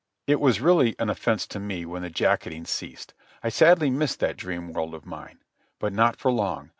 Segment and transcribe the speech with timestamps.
[0.25, 3.13] It was really an offence to me when the jacketing ceased.
[3.43, 5.43] I sadly missed that dream world of mine.
[5.77, 6.69] But not for long.